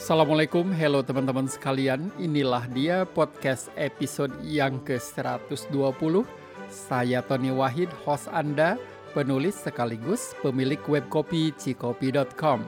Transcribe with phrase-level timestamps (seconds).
[0.00, 2.08] Assalamualaikum, hello teman-teman sekalian.
[2.16, 6.24] Inilah dia podcast episode yang ke-120.
[6.72, 8.80] Saya Tony Wahid, host Anda,
[9.12, 12.64] penulis sekaligus pemilik web kopi cikopi.com.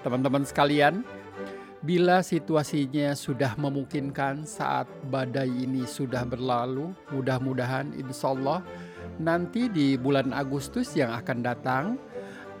[0.00, 1.04] Teman-teman sekalian,
[1.84, 8.64] bila situasinya sudah memungkinkan saat badai ini sudah berlalu, mudah-mudahan insya Allah
[9.20, 12.00] nanti di bulan Agustus yang akan datang,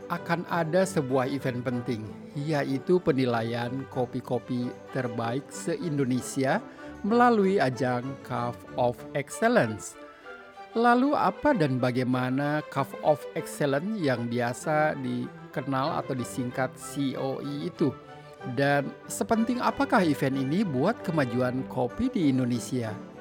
[0.08, 2.02] akan ada sebuah event penting,
[2.36, 6.60] yaitu penilaian kopi-kopi terbaik se-Indonesia
[7.04, 9.96] melalui ajang Cup of Excellence.
[10.74, 17.94] Lalu apa dan bagaimana Cup of Excellence yang biasa dikenal atau disingkat COE itu?
[18.58, 23.13] Dan sepenting apakah event ini buat kemajuan kopi di Indonesia?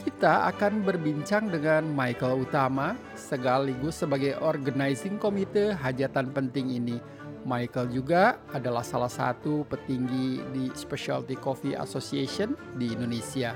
[0.00, 6.96] Kita akan berbincang dengan Michael Utama sekaligus sebagai organizing komite hajatan penting ini.
[7.44, 13.52] Michael juga adalah salah satu petinggi di Specialty Coffee Association di Indonesia.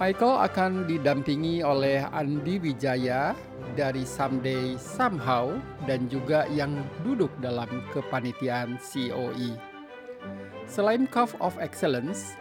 [0.00, 3.36] Michael akan didampingi oleh Andi Wijaya
[3.76, 6.72] dari Someday Somehow dan juga yang
[7.04, 9.60] duduk dalam kepanitiaan COE.
[10.64, 12.38] Selain Cup of Excellence,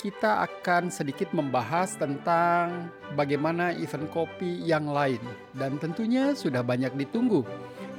[0.00, 5.20] kita akan sedikit membahas tentang bagaimana event kopi yang lain
[5.52, 7.44] dan tentunya sudah banyak ditunggu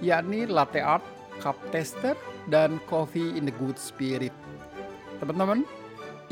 [0.02, 1.06] yakni latte art,
[1.38, 2.18] cup tester,
[2.50, 4.34] dan coffee in the good spirit.
[5.22, 5.62] Teman-teman,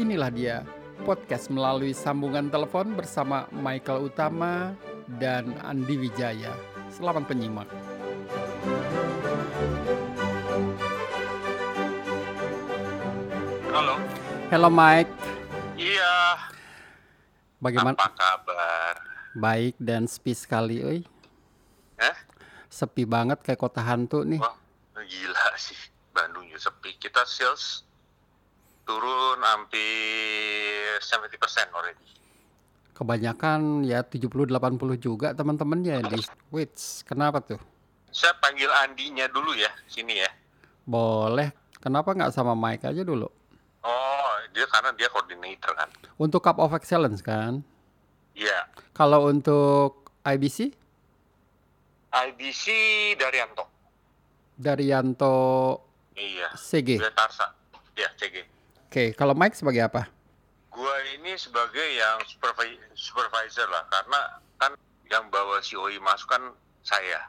[0.02, 0.66] inilah dia
[1.06, 4.74] podcast melalui sambungan telepon bersama Michael Utama
[5.22, 6.52] dan Andi Wijaya.
[6.90, 7.70] Selamat penyimak.
[13.70, 13.96] Halo.
[14.50, 15.39] Halo Mike.
[17.60, 17.96] Bagaimana?
[18.00, 18.96] Apa kabar?
[19.36, 21.00] Baik dan sepi sekali, oi.
[22.00, 22.18] Eh?
[22.72, 24.40] Sepi banget kayak kota hantu nih.
[24.40, 24.56] Wah,
[24.96, 25.76] gila sih.
[26.16, 26.96] Bandung juga sepi.
[26.96, 27.84] Kita sales
[28.88, 32.08] turun hampir 70% already.
[32.96, 36.20] Kebanyakan ya 70-80 juga teman-teman ya di
[36.52, 37.04] Wits.
[37.08, 37.60] Kenapa tuh?
[38.10, 40.32] Saya panggil Andinya dulu ya, sini ya.
[40.84, 41.54] Boleh.
[41.80, 43.30] Kenapa nggak sama Mike aja dulu?
[43.86, 44.19] Oh,
[44.50, 45.90] dia karena dia koordinator kan.
[46.16, 47.62] Untuk Cup of Excellence kan?
[48.34, 48.68] Iya.
[48.92, 50.72] Kalau untuk IBC?
[52.10, 52.66] IBC
[53.16, 53.66] Daryanto.
[54.56, 55.36] Daryanto
[56.14, 56.52] Iya.
[56.54, 57.00] CG.
[57.12, 57.56] Tarsa.
[57.96, 58.44] Ya, CG.
[58.88, 60.08] Oke, kalau Mike sebagai apa?
[60.70, 64.20] Gua ini sebagai yang supervi- supervisor lah, karena
[64.58, 64.72] kan
[65.08, 66.44] yang bawa COI masuk kan
[66.82, 67.28] saya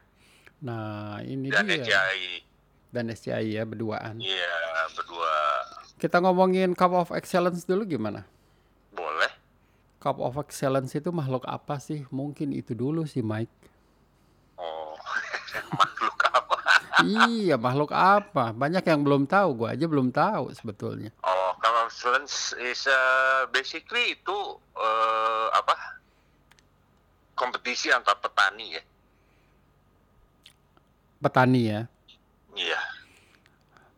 [0.61, 1.81] Nah, ini dan dia.
[1.81, 2.45] SCI.
[2.91, 4.19] Dan SCI ya berduaan.
[4.19, 4.55] Iya,
[4.99, 5.33] berdua
[6.03, 8.27] Kita ngomongin Cup of Excellence dulu gimana?
[8.91, 9.33] boleh.
[10.01, 12.05] Cup of Excellence itu makhluk apa sih?
[12.11, 13.53] Mungkin itu dulu sih Mike.
[14.57, 14.97] Oh,
[15.81, 16.57] makhluk apa?
[17.05, 18.53] iya, makhluk apa?
[18.53, 21.13] Banyak yang belum tahu, gua aja belum tahu sebetulnya.
[21.21, 24.39] Oh, kalau excellence is uh, basically itu
[24.77, 26.01] uh, apa?
[27.37, 28.83] Kompetisi antar petani ya.
[31.21, 31.81] Petani ya.
[32.57, 32.81] Iya.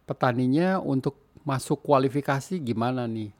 [0.04, 3.30] Petaninya untuk masuk kualifikasi gimana nih?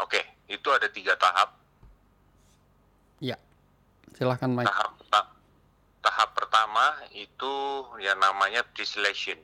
[0.00, 1.56] Oke, itu ada tiga tahap.
[3.20, 3.36] Ya.
[4.16, 4.68] Silahkan Mike.
[4.68, 5.32] Tahap ta-
[6.04, 7.52] tahap pertama itu
[8.00, 9.36] yang namanya pre-selection.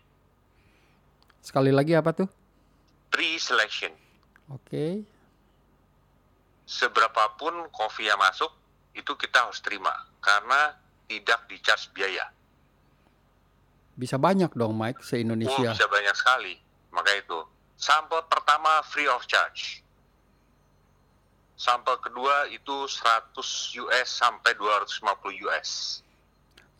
[1.43, 2.29] Sekali lagi apa tuh?
[3.13, 3.93] Pre-selection.
[4.53, 5.05] Oke.
[6.65, 8.49] Seberapapun kopi yang masuk
[8.97, 9.93] itu kita harus terima
[10.25, 10.77] karena
[11.09, 12.29] tidak di-charge biaya.
[13.93, 15.73] Bisa banyak dong Mike Oh, se-Indonesia.
[15.73, 16.55] bisa banyak sekali.
[16.91, 17.39] Maka itu.
[17.75, 19.83] Sampel pertama free of charge.
[21.55, 23.47] Sampel kedua itu 100
[23.79, 24.99] US sampai 250
[25.43, 26.01] US.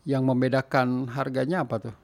[0.03, 1.95] Yang membedakan harganya apa tuh?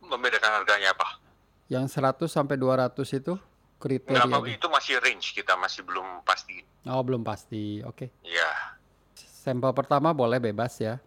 [0.00, 1.18] Membedakan harganya apa?
[1.66, 3.34] Yang 100 sampai 200 itu
[3.76, 4.22] kriteria.
[4.22, 6.62] Nggak apa- itu masih range kita masih belum pasti.
[6.86, 7.82] Oh, belum pasti.
[7.82, 8.14] Oke.
[8.22, 8.78] Ya,
[9.18, 10.98] Sampel pertama boleh bebas ya.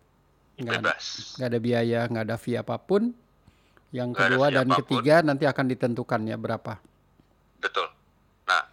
[0.60, 0.94] Nggak ada,
[1.40, 3.16] nggak ada biaya, nggak ada fee apa pun.
[3.90, 4.80] Yang Nggak kedua dan apa pun.
[4.84, 6.78] ketiga nanti akan ditentukan ya berapa.
[7.64, 7.88] Betul.
[8.46, 8.64] Nah,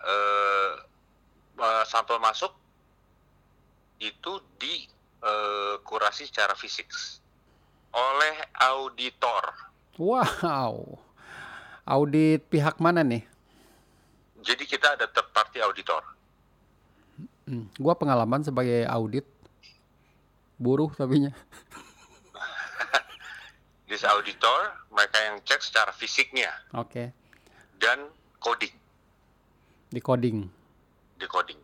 [0.00, 0.72] eh,
[1.58, 2.54] eh, sampel masuk
[3.98, 6.88] itu dikurasi secara fisik
[7.92, 9.44] oleh auditor.
[10.00, 10.98] Wow.
[11.84, 13.26] Audit pihak mana nih?
[14.42, 16.02] Jadi kita ada third party auditor.
[17.46, 19.26] Hmm, gua pengalaman sebagai audit
[20.62, 21.34] buruh tapinya.
[23.90, 27.10] This auditor mereka yang cek secara fisiknya Oke.
[27.76, 28.06] dan
[28.38, 28.72] coding,
[29.90, 30.46] Di coding.
[31.14, 31.60] di coding.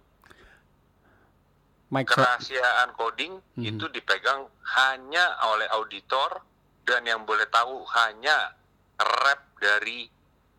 [1.88, 2.20] Microsoft.
[2.20, 3.64] Kerahasiaan coding Mhm.
[3.64, 4.44] itu dipegang
[4.76, 6.44] hanya oleh auditor
[6.84, 8.52] dan yang boleh tahu hanya
[8.98, 10.04] rep dari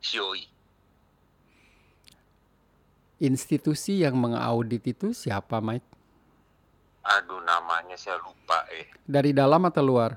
[0.01, 0.50] COE.
[3.19, 5.86] Institusi yang mengaudit itu siapa, Mike?
[7.01, 8.88] Aduh, namanya saya lupa eh.
[9.01, 10.13] Dari dalam atau luar?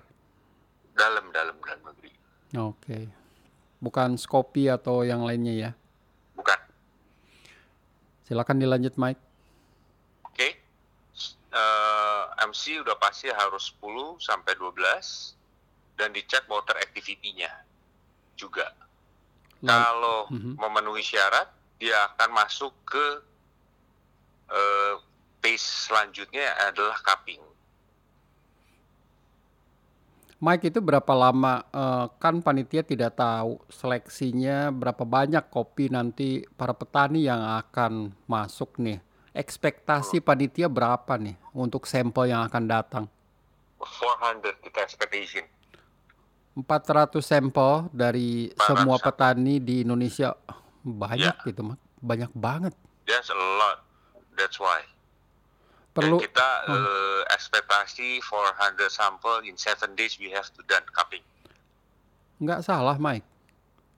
[0.93, 2.12] Dalam, dalam, dalam negeri.
[2.55, 2.99] Oke.
[3.79, 5.70] Bukan Skopi atau yang lainnya ya?
[6.34, 6.58] Bukan.
[8.23, 9.23] Silakan dilanjut, Mike.
[10.23, 10.49] Oke.
[11.52, 15.34] Eh, MC udah pasti harus 10 sampai 12
[15.94, 17.50] dan dicek water activity-nya
[18.34, 18.73] juga.
[19.62, 20.52] Lalu- Kalau Mhm.
[20.58, 21.46] memenuhi syarat,
[21.79, 23.05] dia akan masuk ke
[25.93, 27.44] selanjutnya adalah cupping.
[30.43, 36.73] Mike itu berapa lama eh, kan panitia tidak tahu seleksinya berapa banyak kopi nanti para
[36.73, 38.99] petani yang akan masuk nih.
[39.37, 43.05] Ekspektasi panitia berapa nih untuk sampel yang akan datang?
[43.79, 45.44] 400 kita expectation.
[46.59, 49.06] 400 sampel dari 400 semua sampel.
[49.09, 50.37] petani di Indonesia.
[50.83, 51.79] Banyak gitu, Mak.
[52.03, 52.75] Banyak banget.
[53.06, 53.87] That's a lot.
[54.37, 54.85] That's why.
[55.93, 61.21] Perlu Dan kita eh, ekspektasi 400 sampel in 7 days we have to done cupping.
[62.43, 63.23] nggak salah, Mike.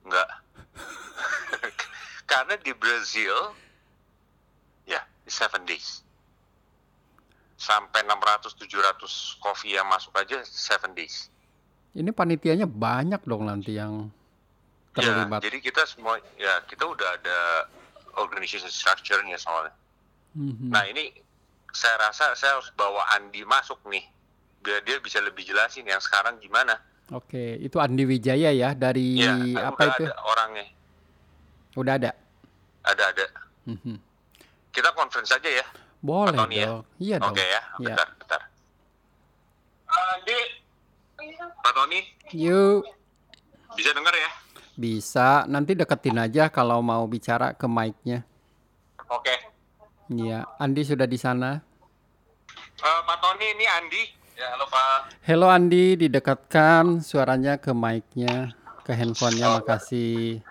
[0.04, 0.28] Enggak.
[2.30, 3.56] Karena di Brazil,
[4.84, 6.04] ya, di 7 days.
[7.56, 11.32] Sampai 600-700 kopi yang masuk aja 7 days.
[11.94, 14.10] Ini panitianya banyak dong nanti yang
[14.92, 15.40] terlibat.
[15.40, 17.38] Ya, jadi kita semua, ya kita udah ada
[18.18, 19.74] organization structure-nya soalnya.
[20.34, 20.74] Mhm.
[20.74, 21.14] Nah ini
[21.74, 24.06] saya rasa saya harus bawa Andi masuk nih.
[24.62, 26.78] Biar dia bisa lebih jelasin yang sekarang gimana.
[27.12, 29.36] Oke, itu Andi Wijaya ya dari Ya,
[29.68, 30.04] apa udah itu?
[30.06, 30.66] ada orangnya.
[31.74, 32.10] Udah ada.
[32.80, 33.26] Ada-ada.
[33.66, 33.96] Mhm.
[34.70, 35.66] Kita conference aja ya.
[36.00, 36.66] Boleh Tony ya?
[36.66, 36.84] dong.
[36.96, 37.32] Iya dong.
[37.32, 37.86] Oke ya, Iya.
[37.92, 38.40] bentar, bentar.
[39.84, 40.38] Andi,
[41.54, 42.00] Pak Tony,
[42.32, 42.82] Yuk,
[43.74, 44.30] bisa dengar ya?
[44.74, 45.28] bisa.
[45.46, 48.24] Nanti deketin aja kalau mau bicara ke mic-nya.
[49.06, 49.53] Oke.
[50.12, 51.64] Iya, Andi sudah di sana.
[52.76, 54.02] Eh, Pak Tony, ini Andi.
[54.36, 55.16] Ya, halo Pak.
[55.24, 58.52] Hello Andi, didekatkan suaranya ke mic-nya,
[58.84, 59.64] ke handphonenya.
[59.64, 60.44] Makasih.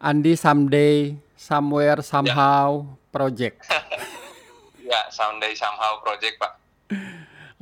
[0.00, 3.60] Andi someday, somewhere, somehow, project.
[4.90, 6.52] Ya, Someday Somehow Project, Pak.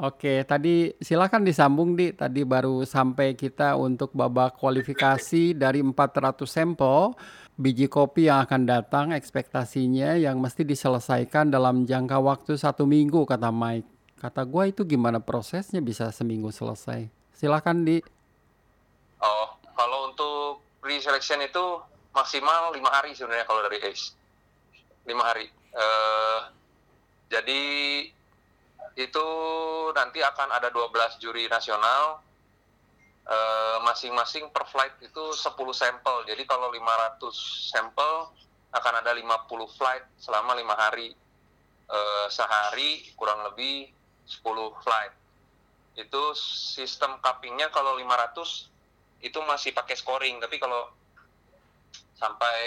[0.01, 2.17] Oke, tadi silakan disambung di.
[2.17, 7.13] Tadi baru sampai kita untuk babak kualifikasi dari 400 sampel
[7.59, 13.51] biji kopi yang akan datang ekspektasinya yang mesti diselesaikan dalam jangka waktu satu minggu kata
[13.51, 13.91] Mike.
[14.23, 17.11] Kata gua itu gimana prosesnya bisa seminggu selesai?
[17.35, 17.99] Silakan di.
[19.19, 21.83] Oh, kalau untuk pre-selection itu
[22.15, 24.15] maksimal lima hari sebenarnya kalau dari ACE.
[25.07, 25.51] Lima hari.
[25.75, 26.41] Eh,
[27.31, 27.63] jadi
[28.99, 29.27] itu
[29.95, 32.23] nanti akan ada 12 juri nasional.
[33.29, 36.25] Eh, masing-masing per flight itu 10 sampel.
[36.25, 38.33] Jadi kalau 500 sampel
[38.73, 41.13] akan ada 50 flight selama lima hari.
[41.89, 43.93] Eh, sehari kurang lebih
[44.25, 45.13] 10 flight.
[46.01, 46.33] Itu
[46.73, 48.73] sistem cuppingnya kalau 500
[49.21, 50.89] itu masih pakai scoring tapi kalau
[52.17, 52.59] sampai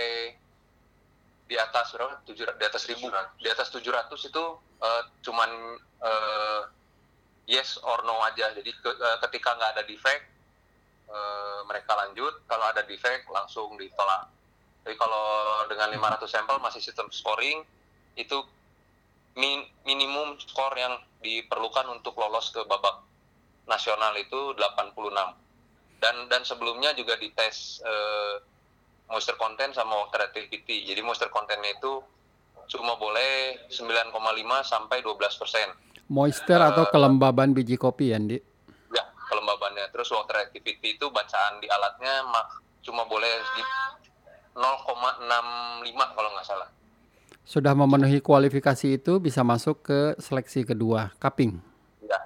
[1.48, 3.08] di atas berapa tujuh di atas ribu
[3.40, 4.44] di atas 700 itu
[4.84, 5.50] eh, cuman
[6.04, 6.62] eh,
[7.48, 10.28] yes or no aja jadi ke- eh, ketika nggak ada defect
[11.12, 14.32] eh, mereka lanjut kalau ada defect langsung ditolak
[14.82, 15.22] tapi kalau
[15.70, 17.62] dengan 500 sampel masih sistem scoring
[18.18, 18.42] itu
[19.38, 23.06] min- minimum skor yang diperlukan untuk lolos ke babak
[23.70, 24.98] nasional itu 86
[26.02, 28.36] dan dan sebelumnya juga dites eh,
[29.12, 30.88] moisture content sama water activity.
[30.88, 32.00] Jadi moisture contentnya itu
[32.72, 34.16] cuma boleh 9,5
[34.64, 35.68] sampai 12 persen.
[36.08, 38.40] Moisture atau kelembaban biji kopi ya, Andi?
[39.32, 39.88] Ya, kelembabannya.
[39.96, 43.64] Terus water activity itu bacaan di alatnya mak cuma boleh di
[44.60, 45.24] 0,65
[46.12, 46.68] kalau nggak salah.
[47.48, 51.64] Sudah memenuhi kualifikasi itu bisa masuk ke seleksi kedua, cupping.
[52.04, 52.20] Ya,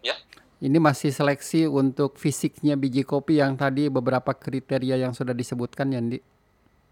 [0.00, 0.16] ya,
[0.64, 6.00] Ini masih seleksi untuk fisiknya biji kopi yang tadi beberapa kriteria yang sudah disebutkan ya,
[6.00, 6.18] Andi?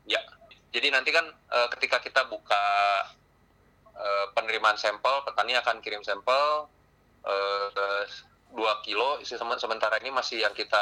[0.05, 0.21] ya.
[0.77, 2.65] Jadi nanti kan eh, ketika kita buka
[3.97, 6.69] eh, penerimaan sampel, petani akan kirim sampel
[7.25, 8.05] eh,
[8.55, 9.21] 2 kilo.
[9.27, 10.81] Sem- Sementara ini masih yang kita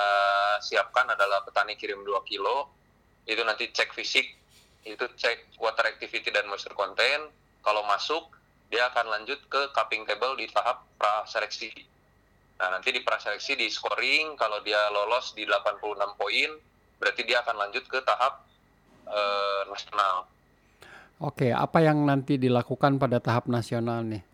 [0.61, 2.69] siapkan adalah petani kirim 2 kilo.
[3.25, 4.27] Itu nanti cek fisik,
[4.85, 7.33] itu cek water activity dan moisture content.
[7.65, 8.35] Kalau masuk,
[8.69, 11.71] dia akan lanjut ke cupping table di tahap praseleksi.
[12.59, 16.51] Nah, nanti di praseleksi di scoring, kalau dia lolos di 86 poin,
[16.99, 18.43] berarti dia akan lanjut ke tahap
[19.07, 20.27] eh, nasional.
[21.23, 24.32] Oke, apa yang nanti dilakukan pada tahap nasional nih?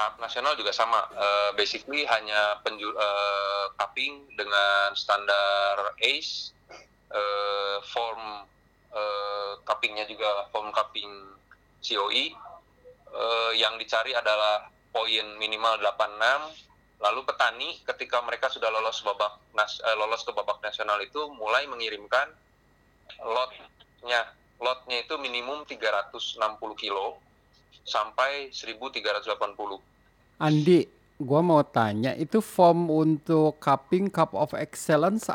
[0.00, 0.96] Tahap nasional juga sama.
[1.12, 6.56] Eh, basically hanya penju eh, cupping dengan standar ACE
[7.12, 8.48] uh, form
[8.96, 11.10] uh, cuppingnya juga form cupping
[11.84, 12.32] COE
[13.12, 19.80] uh, yang dicari adalah poin minimal 86 lalu petani ketika mereka sudah lolos babak nas,
[19.84, 22.32] uh, lolos ke babak nasional itu mulai mengirimkan
[23.20, 24.32] lotnya.
[24.60, 26.40] Lotnya itu minimum 360
[26.76, 27.16] kilo
[27.84, 29.89] sampai 1380
[30.40, 30.88] Andi
[31.20, 35.28] gua mau tanya itu form untuk cupping cup of excellence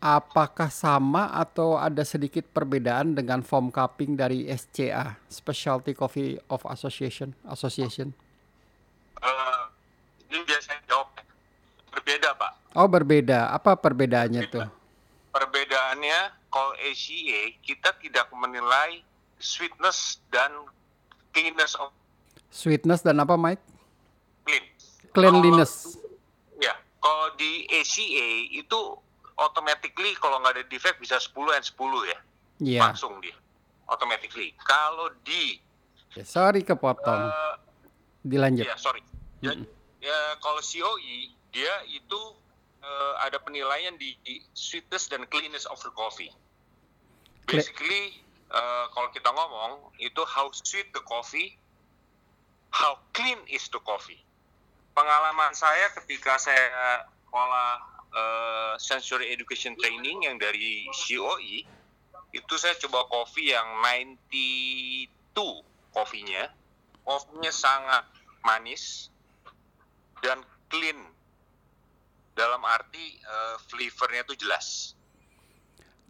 [0.00, 7.36] apakah sama atau ada sedikit perbedaan dengan form cupping dari SCA Specialty Coffee of Association
[7.52, 8.16] Association?
[9.20, 9.68] Uh,
[10.32, 11.12] ini biasanya jawab
[11.92, 12.52] berbeda pak.
[12.72, 13.52] Oh berbeda.
[13.52, 14.64] Apa perbedaannya tuh?
[15.30, 19.04] Perbedaannya kalau ACA kita tidak menilai
[19.36, 20.50] sweetness dan
[21.36, 21.92] cleanness of
[22.50, 23.62] sweetness dan apa Mike?
[25.10, 25.32] Clean.
[25.32, 25.96] Cleanliness.
[25.96, 28.80] Kalau, ya, kalau di ACA itu
[29.40, 32.18] automatically kalau nggak ada defect bisa 10 and 10 ya.
[32.60, 32.82] Yeah.
[32.84, 33.34] Langsung dia.
[33.88, 34.54] Automatically.
[34.60, 35.58] Kalau di
[36.14, 37.32] ya, sorry kepotong.
[37.32, 37.54] Uh,
[38.20, 38.68] Dilanjut.
[38.68, 39.00] Ya, sorry.
[39.40, 42.20] Ya, mm ya kalau COE dia itu
[42.80, 46.32] uh, ada penilaian di, di sweetness dan cleanness of the coffee.
[47.44, 48.16] Basically
[48.48, 51.60] uh, kalau kita ngomong itu how sweet the coffee,
[52.72, 54.24] how clean is the coffee.
[55.00, 57.70] Pengalaman saya ketika saya sekolah
[58.12, 61.64] uh, sensory education training yang dari COE
[62.36, 65.40] itu saya coba kopi yang 92
[65.96, 66.52] kopinya.
[67.00, 68.04] Kopinya sangat
[68.44, 69.08] manis
[70.20, 71.00] dan clean.
[72.36, 74.92] Dalam arti uh, flavornya itu jelas.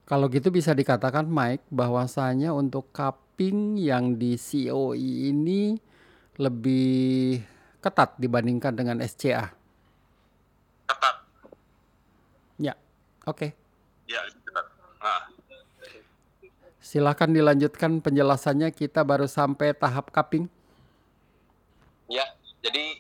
[0.02, 5.78] Kalau gitu bisa dikatakan Mike bahwasanya untuk cupping yang di COE ini
[6.42, 7.38] lebih
[7.80, 9.60] ketat dibandingkan dengan SCA
[13.28, 13.52] Oke.
[13.52, 14.10] Okay.
[14.10, 14.20] Ya,
[14.99, 15.22] nah.
[16.80, 18.72] Silakan dilanjutkan penjelasannya.
[18.72, 20.49] Kita baru sampai tahap cupping.
[22.08, 22.25] Ya,
[22.64, 22.99] jadi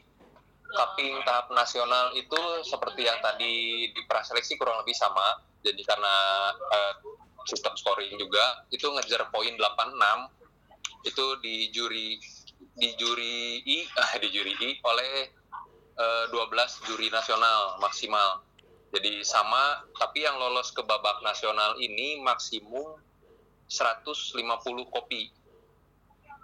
[0.70, 5.42] cupping tahap nasional itu seperti yang tadi di praseleksi kurang lebih sama.
[5.66, 6.14] Jadi karena
[6.54, 6.92] uh,
[7.48, 12.20] sistem scoring juga itu ngejar poin 86 itu di juri
[12.76, 15.12] di juri I ah, di juri I oleh
[15.96, 18.44] uh, eh, 12 juri nasional maksimal
[18.90, 22.98] jadi sama, tapi yang lolos ke babak nasional ini maksimum
[23.70, 24.34] 150
[24.90, 25.30] kopi.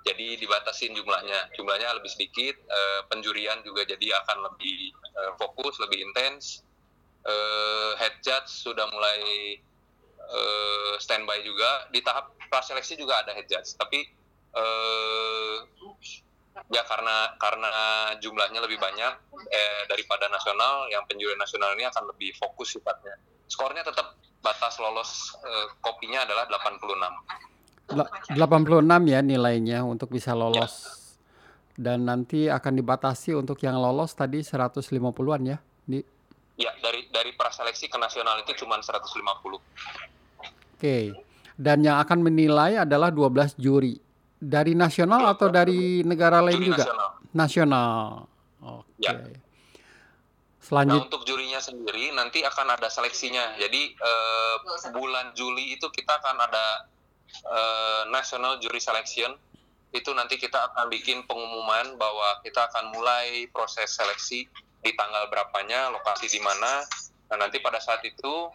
[0.06, 6.06] Jadi dibatasin jumlahnya, jumlahnya lebih sedikit, eh, penjurian juga jadi akan lebih eh, fokus, lebih
[6.06, 6.62] intens.
[7.26, 9.58] Eh, head judge sudah mulai
[10.22, 11.90] eh, standby juga.
[11.90, 14.06] Di tahap praseleksi juga ada head judge, tapi
[14.56, 15.56] eh,
[16.72, 17.70] ya karena karena
[18.18, 19.12] jumlahnya lebih banyak
[19.52, 23.14] eh, daripada nasional yang penjurian nasional ini akan lebih fokus sifatnya.
[23.46, 28.34] Skornya tetap batas lolos eh, kopinya adalah 86 86
[29.06, 30.74] ya nilainya untuk bisa lolos.
[30.74, 30.94] Ya.
[31.76, 36.00] dan nanti akan dibatasi untuk yang lolos tadi 150-an ya di
[36.56, 39.20] ya dari dari praseleksi ke nasional itu cuma 150
[40.80, 40.96] oke.
[41.56, 43.96] Dan yang akan menilai adalah 12 juri
[44.36, 46.84] dari nasional atau dari negara lain juri juga?
[46.84, 47.10] Nasional.
[47.32, 47.94] Nasional.
[48.62, 48.84] Oke.
[49.00, 49.04] Okay.
[49.04, 49.12] Ya.
[50.66, 50.98] Selanjut.
[50.98, 53.54] Nah, untuk jurinya sendiri nanti akan ada seleksinya.
[53.54, 56.90] Jadi uh, bulan Juli itu kita akan ada
[57.46, 59.38] uh, National Jury Selection.
[59.94, 64.50] Itu nanti kita akan bikin pengumuman bahwa kita akan mulai proses seleksi
[64.82, 66.82] di tanggal berapanya, lokasi di mana.
[67.30, 68.50] Nah, nanti pada saat itu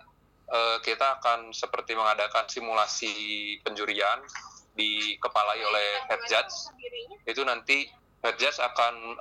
[0.51, 4.19] uh, kita akan seperti mengadakan simulasi penjurian
[4.75, 6.56] dikepalai oleh head judge
[7.28, 7.92] itu nanti
[8.24, 9.20] head judge akan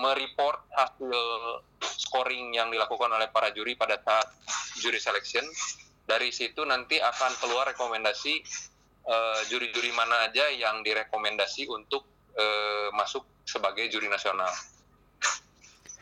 [0.00, 1.20] mereport hasil
[1.80, 4.28] scoring yang dilakukan oleh para juri pada saat
[4.78, 5.44] juri selection
[6.04, 8.42] dari situ nanti akan keluar rekomendasi
[9.06, 12.02] uh, juri-juri mana aja yang direkomendasi untuk
[12.34, 14.50] uh, masuk sebagai juri nasional.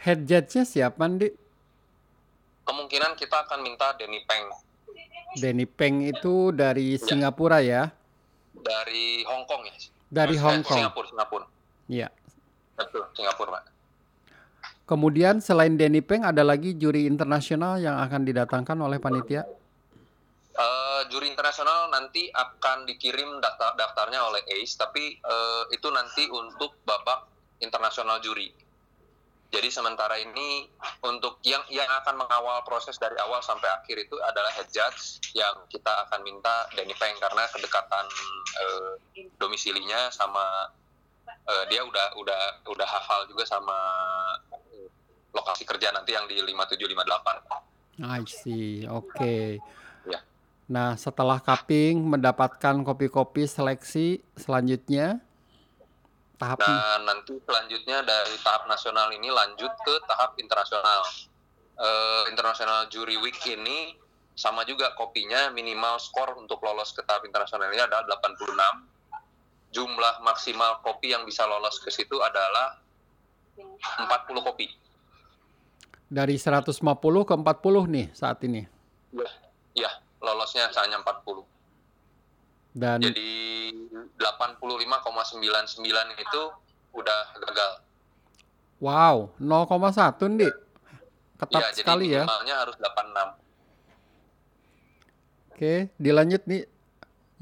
[0.00, 1.28] Head judge-nya siapa, Andi?
[2.64, 4.46] Kemungkinan kita akan minta Denny Peng.
[5.36, 7.02] Denny Peng itu dari ya.
[7.02, 7.92] Singapura ya?
[8.62, 9.74] Dari Hong Kong ya.
[10.08, 10.78] Dari Mas, Hong Kong.
[10.78, 11.46] Singapura, Singapura.
[11.88, 12.08] Iya.
[12.76, 13.64] Betul, Singapura, Pak.
[14.88, 19.44] Kemudian selain Denny Peng ada lagi juri internasional yang akan didatangkan oleh panitia?
[20.56, 26.80] Uh, juri internasional nanti akan dikirim daftar daftarnya oleh ACE, tapi uh, itu nanti untuk
[26.88, 27.28] babak
[27.60, 28.48] internasional juri.
[29.48, 30.68] Jadi sementara ini
[31.00, 35.64] untuk yang yang akan mengawal proses dari awal sampai akhir itu adalah head judge yang
[35.72, 38.04] kita akan minta Danny Peng karena kedekatan
[38.60, 38.92] uh,
[39.40, 40.68] domisilinya sama
[41.48, 43.72] uh, dia udah udah udah hafal juga sama
[44.52, 44.86] uh,
[45.32, 48.04] lokasi kerja nanti yang di 5758.
[48.04, 48.84] I see.
[48.84, 49.16] Oke.
[49.16, 49.46] Okay.
[50.04, 50.20] Ya.
[50.68, 55.24] Nah, setelah cupping mendapatkan kopi-kopi seleksi selanjutnya
[56.38, 61.02] tahap Nah, nanti selanjutnya dari tahap nasional ini lanjut ke tahap internasional.
[61.78, 63.94] Uh, internasional Jury Week ini
[64.38, 69.74] sama juga kopinya minimal skor untuk lolos ke tahap internasional ini adalah 86.
[69.74, 72.78] Jumlah maksimal kopi yang bisa lolos ke situ adalah
[73.58, 74.70] 40 kopi.
[76.08, 76.72] Dari 150
[77.26, 78.62] ke 40 nih saat ini.
[79.12, 79.30] Ya,
[79.76, 79.90] ya
[80.22, 81.57] lolosnya hanya 40.
[82.78, 83.30] Dan jadi
[84.14, 85.82] 85,99
[86.14, 86.42] itu
[86.94, 87.70] udah gagal.
[88.78, 90.54] Wow, 0,1 nih.
[91.38, 92.24] Ketat ya, sekali jadi ya.
[92.26, 93.34] minimalnya harus 86.
[95.54, 96.62] Oke, dilanjut nih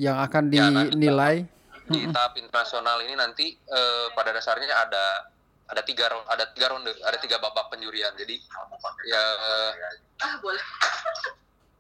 [0.01, 1.45] yang akan Ya, nanti dinilai.
[1.87, 5.29] Di tahap internasional ini nanti eh, pada dasarnya ada
[5.67, 8.13] ada tiga ada tiga ronde, ada tiga babak penjurian.
[8.17, 8.41] Jadi
[9.09, 9.73] ya eh,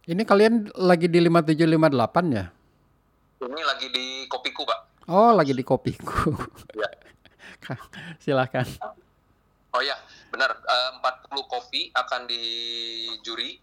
[0.06, 2.46] Ini kalian lagi di 5758 ya?
[3.44, 4.80] Ini lagi di kopiku, Pak.
[5.12, 6.32] Oh, lagi di kopiku.
[6.76, 6.90] Ya.
[8.22, 8.66] Silakan.
[9.72, 9.96] Oh ya,
[10.30, 10.54] benar.
[10.54, 13.58] Eh, 40 kopi akan dijuri.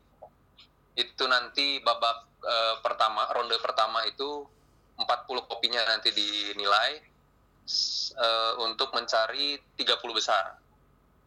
[0.98, 4.46] Itu nanti babak eh, pertama, ronde pertama itu
[4.98, 7.02] 40 kopinya nanti dinilai
[8.18, 10.58] eh, untuk mencari 30 besar.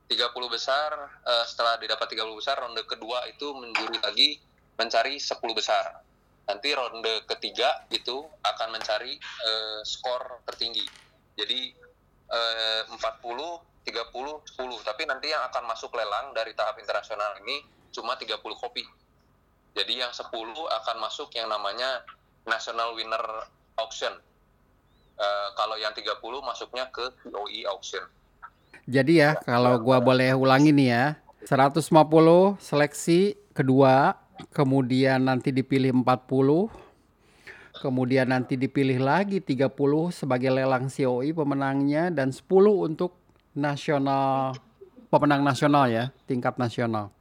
[0.07, 0.91] 30 besar,
[1.27, 4.39] eh, setelah didapat 30 besar, ronde kedua itu menjuri lagi
[4.79, 6.06] mencari 10 besar.
[6.47, 10.87] Nanti ronde ketiga itu akan mencari eh, skor tertinggi.
[11.35, 11.75] Jadi
[12.31, 14.87] eh, 40, 30, 10.
[14.87, 18.87] Tapi nanti yang akan masuk lelang dari tahap internasional ini cuma 30 kopi.
[19.75, 22.07] Jadi yang 10 akan masuk yang namanya
[22.47, 23.51] National Winner
[23.83, 24.15] Auction.
[25.17, 28.07] Eh, kalau yang 30 masuknya ke COE Auction.
[28.87, 31.07] Jadi ya, kalau gua boleh ulangi nih ya.
[31.47, 34.15] 150 seleksi kedua,
[34.57, 36.73] kemudian nanti dipilih 40,
[37.85, 39.69] kemudian nanti dipilih lagi 30
[40.09, 43.21] sebagai lelang COI pemenangnya dan 10 untuk
[43.53, 44.57] nasional
[45.13, 47.13] pemenang nasional ya, tingkat nasional.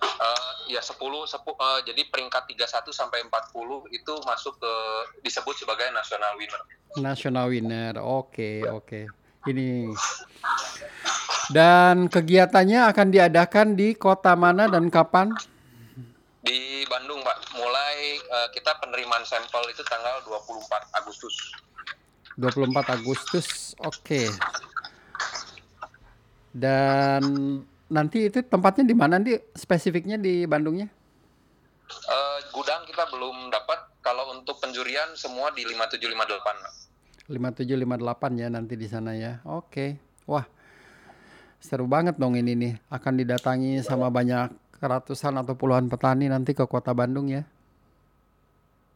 [0.00, 4.72] Eh, ya 10, sepu- eh, jadi peringkat 31 sampai 40 itu masuk ke
[5.20, 6.62] disebut sebagai National Winner.
[6.96, 7.94] National winner.
[8.00, 9.04] Oke, oke.
[9.46, 9.92] Ini
[11.52, 15.30] dan kegiatannya akan diadakan di kota mana dan kapan?
[16.46, 17.58] Di Bandung, Pak.
[17.58, 20.62] Mulai eh, kita penerimaan sampel itu tanggal 24
[21.02, 21.34] Agustus.
[22.38, 23.74] 24 Agustus.
[23.82, 24.30] Oke.
[26.54, 27.22] Dan
[27.90, 30.86] nanti itu tempatnya di mana nanti spesifiknya di Bandungnya?
[31.90, 33.98] Eh, gudang kita belum dapat.
[34.06, 36.62] Kalau untuk penjurian semua di 5758.
[36.62, 36.74] Pak.
[37.26, 39.42] 5758 ya nanti di sana ya.
[39.42, 39.98] Oke.
[40.30, 40.46] Wah.
[41.58, 42.74] Seru banget dong ini nih.
[42.86, 47.42] Akan didatangi sama banyak ratusan atau puluhan petani nanti ke Kota Bandung ya.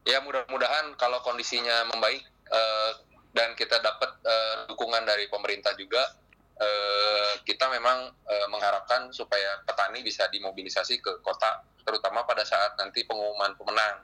[0.08, 2.90] Ya mudah-mudahan kalau kondisinya membaik eh,
[3.36, 6.02] dan kita dapat eh, dukungan dari pemerintah juga,
[6.56, 13.04] eh, kita memang eh, mengharapkan supaya petani bisa dimobilisasi ke kota, terutama pada saat nanti
[13.04, 14.02] pengumuman pemenang.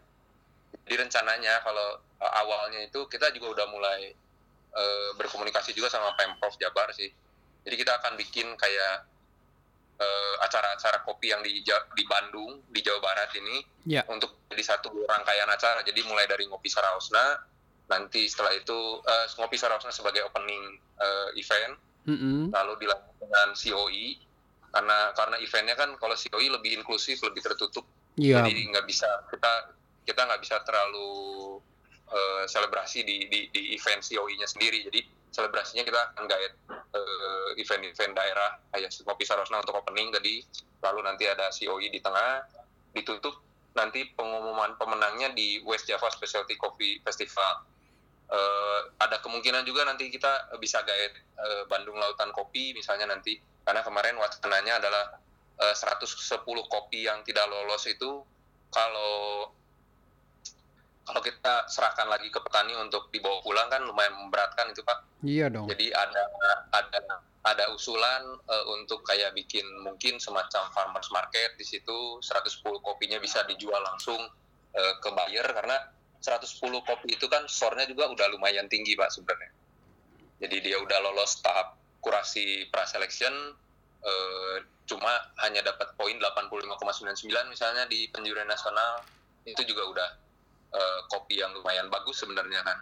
[0.84, 4.12] Jadi rencananya kalau eh, awalnya itu kita juga udah mulai
[4.76, 7.08] eh, berkomunikasi juga sama pemprov Jabar sih.
[7.66, 9.15] Jadi kita akan bikin kayak
[9.96, 14.02] eh, acara-acara kopi yang di di Bandung, di Jawa Barat ini Ya.
[14.10, 15.80] untuk jadi satu rangkaian acara.
[15.86, 17.38] Jadi mulai dari ngopi Sarausna,
[17.86, 21.74] nanti setelah itu eh, ngopi Sarausna sebagai opening eh, event,
[22.06, 22.50] Mm-mm.
[22.52, 24.06] lalu dilanjut dengan COI
[24.76, 27.86] karena karena eventnya kan kalau COI lebih inklusif, lebih tertutup.
[28.20, 28.44] Iya.
[28.44, 31.08] Jadi nggak bisa kita kita nggak bisa terlalu
[32.10, 34.86] eh, selebrasi di, di di event COI-nya sendiri.
[34.86, 40.40] Jadi selebrasinya kita akan guide eh, event-event daerah kayak ngopi Sarosna untuk opening tadi,
[40.80, 42.46] lalu nanti ada COI di tengah,
[42.96, 43.42] ditutup
[43.76, 47.68] nanti pengumuman pemenangnya di West Java Specialty Coffee Festival.
[48.26, 53.86] Eh, ada kemungkinan juga nanti kita bisa guide eh, Bandung Lautan Kopi misalnya nanti karena
[53.86, 55.14] kemarin wacananya adalah
[55.62, 58.26] eh, 110 kopi yang tidak lolos itu
[58.74, 59.54] kalau
[61.06, 64.98] kalau kita serahkan lagi ke petani untuk dibawa pulang kan lumayan memberatkan itu Pak.
[65.22, 65.70] Iya dong.
[65.70, 66.22] Jadi ada
[66.74, 66.98] ada
[67.46, 73.46] ada usulan eh, untuk kayak bikin mungkin semacam farmers market di situ 110 kopinya bisa
[73.46, 74.18] dijual langsung
[74.74, 75.78] eh, ke buyer karena
[76.18, 79.54] 110 kopi itu kan skornya juga udah lumayan tinggi Pak sebenarnya.
[80.42, 83.54] Jadi dia udah lolos tahap kurasi praselection
[84.02, 84.56] eh,
[84.90, 85.14] cuma
[85.46, 89.06] hanya dapat poin 85,99 misalnya di penjurian nasional
[89.46, 90.25] itu juga udah
[90.70, 92.78] eh, kopi yang lumayan bagus sebenarnya kan.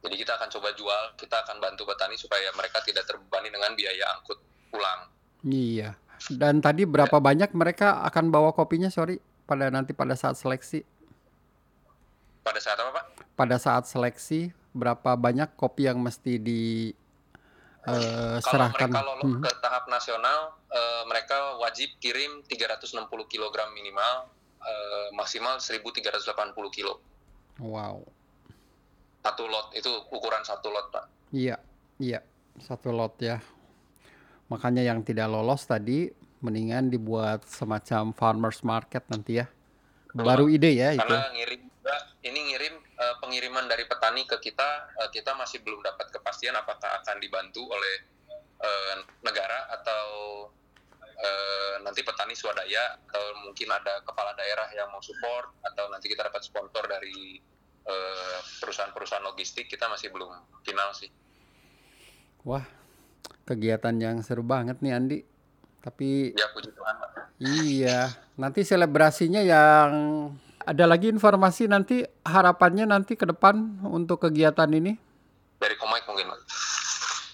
[0.00, 4.16] Jadi kita akan coba jual, kita akan bantu petani supaya mereka tidak terbebani dengan biaya
[4.16, 4.40] angkut
[4.72, 5.12] pulang.
[5.44, 5.92] Iya.
[6.32, 10.84] Dan tadi berapa banyak mereka akan bawa kopinya, sorry, pada nanti pada saat seleksi?
[12.40, 13.04] Pada saat apa, Pak?
[13.36, 16.92] Pada saat seleksi berapa banyak kopi yang mesti di
[17.80, 18.88] eh, Kalau serahkan?
[18.92, 19.40] mereka lolos Hmm.
[19.40, 24.28] ke tahap nasional, eh, mereka wajib kirim 360 kg minimal,
[24.60, 27.00] eh, maksimal 1380 kilo.
[27.60, 28.04] Wow.
[29.20, 31.04] Satu lot, itu ukuran satu lot, Pak.
[31.32, 31.60] Iya,
[32.00, 32.24] iya,
[32.56, 33.40] satu lot ya.
[34.48, 39.46] Makanya yang tidak lolos tadi mendingan dibuat semacam farmers market nanti ya.
[40.16, 41.04] Baru ide ya itu.
[41.04, 41.96] Karena ngirim juga,
[42.26, 46.98] ini ngirim eh, pengiriman dari petani ke kita, eh, kita masih belum dapat kepastian apakah
[47.04, 47.94] akan dibantu oleh
[48.60, 50.04] eh, negara atau
[51.20, 56.24] eh, nanti petani swadaya atau mungkin ada kepala daerah yang mau support atau nanti kita
[56.24, 57.36] dapat sponsor dari
[57.84, 60.32] eh, perusahaan-perusahaan logistik kita masih belum
[60.64, 61.12] final sih.
[62.48, 62.64] Wah,
[63.44, 65.18] kegiatan yang seru banget nih Andi.
[65.80, 66.94] Tapi Ya puji Tuhan.
[67.40, 69.88] Iya, nanti selebrasinya yang
[70.60, 74.92] ada lagi informasi nanti harapannya nanti ke depan untuk kegiatan ini
[75.56, 76.36] Dari Komik mungkin.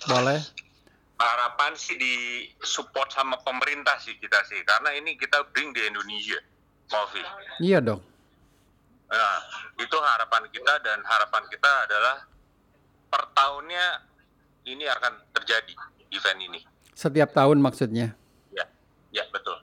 [0.06, 0.38] Boleh.
[1.16, 2.14] Harapan sih di
[2.60, 6.36] support sama pemerintah sih kita sih karena ini kita bring di Indonesia
[6.86, 7.24] coffee
[7.58, 8.04] Iya dong.
[9.06, 9.36] nah
[9.76, 12.16] itu harapan kita dan harapan kita adalah
[13.06, 13.86] per tahunnya
[14.66, 15.72] ini akan terjadi
[16.10, 16.60] event ini
[16.92, 18.16] Setiap tahun maksudnya.
[18.50, 18.64] ya
[19.10, 19.56] ya betul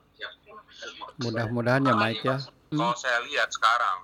[1.16, 2.38] Mudah-mudahan ya Mike ya.
[2.68, 2.78] Hmm.
[2.80, 4.02] kalau saya lihat sekarang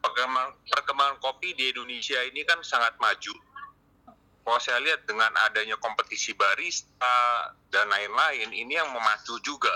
[0.00, 3.32] perkembangan, perkembangan kopi di Indonesia ini kan sangat maju
[4.46, 7.18] kalau saya lihat dengan adanya kompetisi barista
[7.68, 9.74] dan lain-lain ini yang memacu juga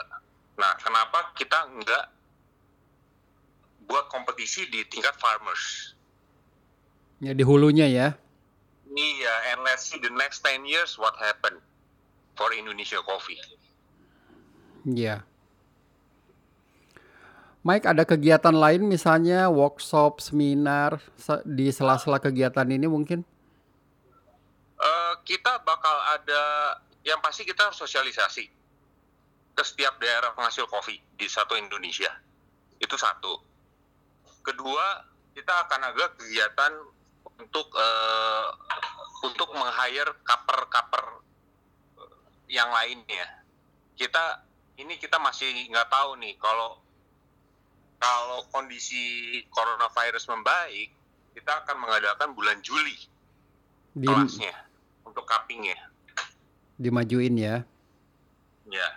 [0.55, 2.05] nah kenapa kita nggak
[3.85, 5.93] buat kompetisi di tingkat farmers
[7.21, 8.09] Ya di hulunya ya.
[8.89, 11.59] ini ya and let's see the next 10 years what happen
[12.33, 13.37] for Indonesia coffee
[14.81, 15.29] Iya.
[17.61, 23.21] Mike, ada kegiatan lain misalnya workshop, seminar se- di sela-sela kegiatan ini mungkin?
[24.81, 26.43] Eh, kita bakal ada
[27.05, 28.49] yang pasti kita harus sosialisasi
[29.53, 32.09] ke setiap daerah penghasil kopi di satu Indonesia.
[32.81, 33.45] Itu satu.
[34.41, 35.05] Kedua,
[35.37, 36.73] kita akan ada kegiatan
[37.37, 38.47] untuk eh,
[39.29, 41.05] untuk meng-hire kaper-kaper
[42.01, 42.17] eh,
[42.49, 43.45] yang lainnya.
[44.01, 44.49] Kita
[44.81, 46.81] ini kita masih nggak tahu nih kalau
[48.01, 50.89] kalau kondisi coronavirus membaik,
[51.37, 52.97] kita akan mengadakan bulan Juli
[53.93, 54.70] Di, kelasnya
[55.11, 55.77] untuk cuppingnya.
[56.81, 57.57] dimajuin ya.
[58.71, 58.89] Ya,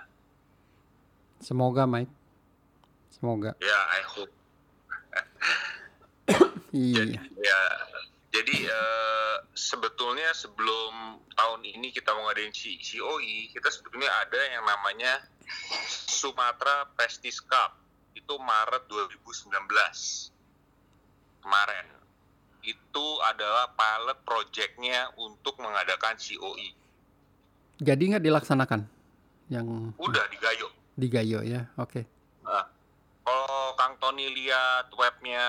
[1.43, 2.07] Semoga Mike.
[3.11, 3.51] Semoga.
[3.59, 4.33] ya, I hope.
[6.73, 7.21] Iya.
[7.37, 7.61] Ya,
[8.33, 15.21] jadi eh, sebetulnya sebelum tahun ini kita mau ngadain COI, kita sebetulnya ada yang namanya
[16.09, 17.77] Sumatera Prestige Cup.
[18.17, 19.53] Itu Maret 2019
[21.45, 21.85] kemarin.
[22.63, 26.71] Itu adalah pilot projectnya untuk mengadakan COI.
[27.83, 28.81] Jadi nggak dilaksanakan
[29.51, 30.67] yang Udah di Gayo.
[30.95, 31.67] di Gayo ya?
[31.75, 32.07] Oke.
[32.47, 32.63] Nah,
[33.27, 35.43] kalau Kang Tony lihat webnya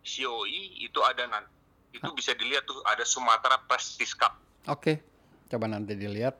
[0.00, 1.52] COI itu ada nanti
[1.92, 4.36] itu bisa dilihat tuh ada Sumatera Prestige Cup.
[4.68, 5.00] Oke.
[5.48, 6.36] Coba nanti dilihat.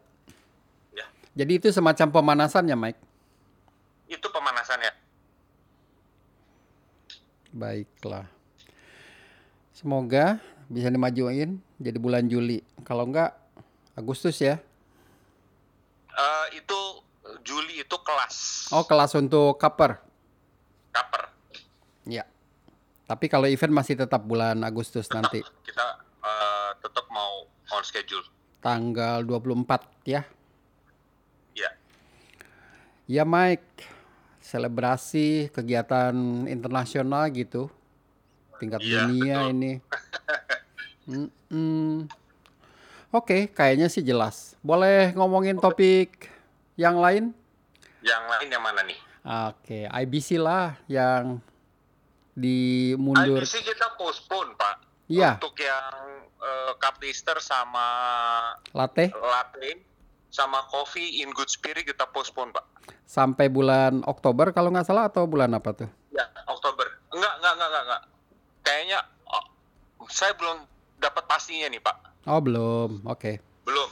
[0.93, 1.07] Ya.
[1.33, 3.01] Jadi itu semacam pemanasan ya Mike?
[4.11, 4.93] Itu pemanasannya.
[7.57, 8.36] Baiklah.
[9.77, 10.41] Semoga
[10.73, 12.65] bisa dimajuin jadi bulan Juli.
[12.81, 13.37] Kalau enggak
[13.93, 14.57] Agustus ya.
[16.09, 16.81] Eh, itu
[17.45, 20.01] Juli itu kelas Oh, kelas untuk cover.
[20.89, 21.23] cover.
[22.09, 22.25] Ya.
[23.05, 25.45] Tapi kalau event masih tetap bulan Agustus nanti.
[25.61, 25.87] Kita
[26.25, 27.45] eh, tetap mau
[27.77, 28.25] on schedule.
[28.65, 30.25] Tanggal 24 ya.
[31.53, 31.71] Ya.
[33.05, 33.93] Ya Mike.
[34.41, 36.17] Selebrasi kegiatan
[36.49, 37.69] internasional gitu.
[38.57, 39.53] Tingkat Iya, dunia betul.
[39.53, 39.73] ini.
[41.07, 42.09] Mm-mm.
[43.11, 44.59] Oke, kayaknya sih jelas.
[44.61, 46.29] Boleh ngomongin topik
[46.75, 47.31] yang lain?
[48.01, 48.99] Yang lain yang mana nih?
[49.49, 51.39] Oke, IBC lah yang
[52.33, 53.41] dimundur.
[53.41, 54.77] IBC kita postpone, Pak.
[55.07, 55.95] Iya, Untuk yang
[56.37, 57.87] eh, cup taster sama
[58.73, 59.79] latte latte
[60.29, 62.67] sama coffee in good spirit kita postpone, Pak.
[63.07, 65.89] sampai bulan Oktober kalau nggak salah atau bulan apa tuh?
[66.11, 66.91] Ya, Oktober.
[67.09, 68.03] Enggak, enggak, enggak, enggak, enggak.
[68.67, 69.47] Kayaknya oh,
[70.11, 70.67] saya belum
[70.99, 71.97] dapat pastinya nih, Pak.
[72.27, 73.91] Oh belum, oke, Belum.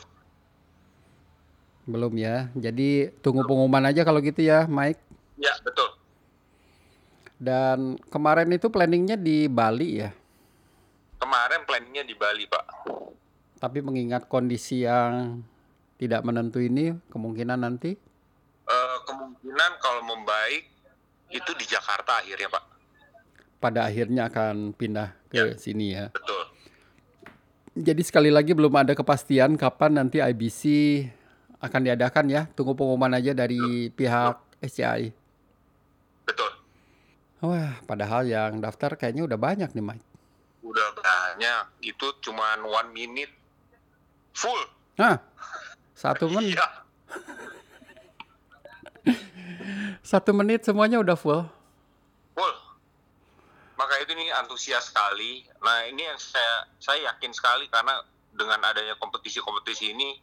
[1.86, 2.50] belum ya.
[2.52, 4.98] Jadi tunggu pengumuman aja kalau gitu ya, Mike.
[5.38, 5.86] Ya, betul.
[7.38, 10.10] Dan kemarin itu planningnya di Bali ya,
[11.18, 12.64] Kemarin planningnya di Bali, Pak.
[13.56, 15.40] tapi mengingat kondisi yang
[15.96, 17.96] tidak menentu ini, kemungkinan nanti
[18.64, 20.68] Eh, kemungkinan kalau membaik
[21.28, 22.64] itu di Jakarta akhirnya, Pak.
[23.64, 25.56] Pada akhirnya akan pindah ke Ya.
[25.56, 26.12] sini ya.
[26.12, 26.42] Betul.
[27.74, 30.60] Jadi sekali lagi belum ada kepastian kapan nanti IBC
[31.58, 32.44] akan diadakan ya.
[32.52, 35.08] Tunggu pengumuman aja dari pihak SCI.
[36.28, 36.50] Betul.
[37.40, 40.06] Wah, padahal yang daftar kayaknya udah banyak nih, Mike.
[40.60, 41.64] Udah banyak.
[41.82, 43.32] Itu cuman one minute
[44.32, 44.60] full.
[44.94, 45.18] Nah,
[45.92, 46.68] satu menit, Iya.
[50.14, 51.16] satu menit semuanya udah.
[51.16, 51.42] Full.
[53.74, 55.42] Maka itu nih antusias sekali.
[55.62, 57.98] Nah ini yang saya saya yakin sekali karena
[58.34, 60.18] dengan adanya kompetisi-kompetisi ini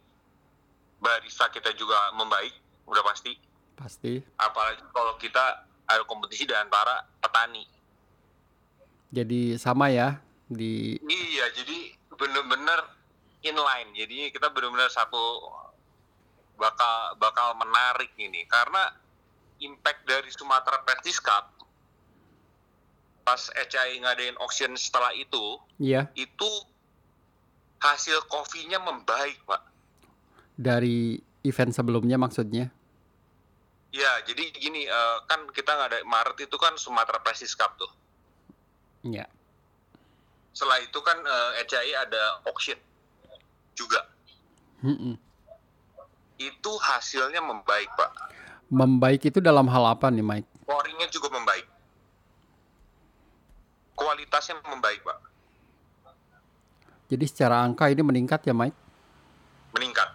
[1.02, 2.54] barista kita juga membaik,
[2.86, 3.34] udah pasti.
[3.74, 4.22] Pasti.
[4.38, 7.64] Apalagi kalau kita ada kompetisi di antara petani.
[9.12, 10.16] Jadi sama ya
[10.48, 12.80] di Iya, jadi bener-bener
[13.44, 13.90] inline.
[13.92, 15.52] Jadi kita bener-bener satu
[16.56, 18.94] bakal bakal menarik ini karena
[19.58, 21.61] impact dari Sumatera Prestige Cup
[23.22, 26.50] pas ECI ngadain auction setelah itu ya itu
[27.78, 29.62] hasil kopinya membaik pak
[30.54, 32.70] dari event sebelumnya maksudnya.
[33.90, 37.90] ya jadi gini eh, kan kita ngadain Maret itu kan Sumatera Prestige Cup tuh
[39.02, 39.26] Ya.
[40.52, 42.78] setelah itu kan eh, ECI ada auction
[43.74, 44.06] juga
[44.80, 45.18] Mm-mm.
[46.38, 48.10] itu hasilnya membaik pak
[48.72, 50.48] Membaik itu dalam hal apa nih, Mike?
[50.64, 51.66] scoringnya juga membaik
[54.02, 55.18] kualitasnya membaik pak
[57.12, 58.72] Jadi secara angka ini meningkat ya, Mike.
[59.76, 60.08] meningkat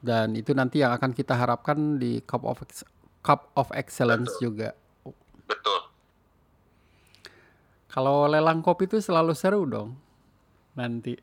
[0.00, 2.62] Dan itu nanti yang akan kita harapkan di Cup of
[3.20, 4.44] Cup of Excellence Betul.
[4.48, 4.68] juga.
[5.44, 5.80] betul
[7.90, 9.98] Kalau lelang kopi itu selalu seru dong.
[10.78, 11.18] Nanti.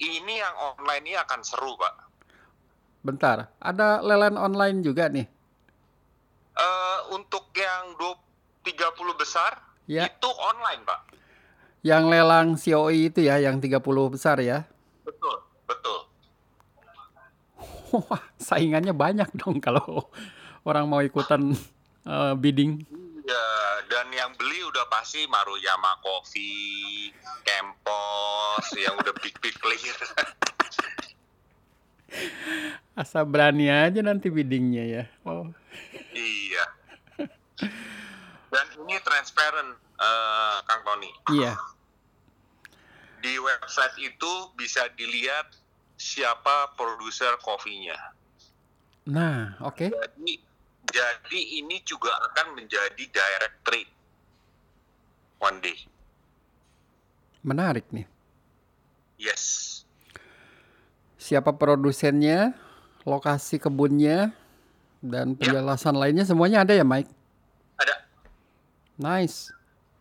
[0.00, 2.08] ini yang online ini akan seru pak
[3.00, 5.24] Bentar, ada lelang online juga nih.
[6.56, 8.29] Eh, untuk yang 20
[8.62, 8.76] 30
[9.16, 9.52] besar
[9.84, 10.06] Ya.
[10.06, 11.00] itu online pak
[11.82, 14.68] Yang lelang COI itu ya, yang 30 besar ya.
[15.02, 15.98] betul betul
[17.90, 20.06] Wah, saingannya banyak dong kalau
[20.62, 21.50] orang mau ikutan
[22.04, 22.86] eh, bidding.
[23.20, 23.46] Ya,
[23.86, 27.10] dan yang beli udah pasti Maruyama Coffee,
[27.42, 29.98] Kempos, yang udah big big player.
[32.94, 35.04] Asal berani aja nanti biddingnya ya.
[35.22, 35.50] Oh,
[36.12, 36.64] iya.
[38.50, 41.10] Dan ini transparent, eh, Kang Tony.
[41.38, 41.54] iya.
[43.22, 45.54] Di website itu bisa dilihat
[45.94, 47.94] siapa produser kopinya.
[49.06, 49.92] Nah, oke.
[49.92, 50.34] Jadi,
[50.88, 53.92] jadi ini juga akan menjadi direct trade
[55.38, 55.78] one day.
[57.44, 58.08] Menarik nih.
[59.20, 59.68] Yes.
[61.20, 62.56] Siapa produsennya,
[63.04, 64.32] lokasi kebunnya,
[65.04, 67.19] dan penjelasan lainnya semuanya ada ya, Mike?
[69.00, 69.48] Nice.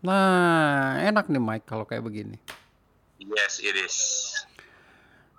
[0.04, 2.36] Nah, enak nih Mike kalau kayak begini.
[3.16, 3.96] Yes, it is.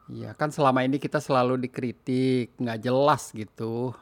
[0.09, 3.93] Iya, kan selama ini kita selalu dikritik, nggak jelas gitu.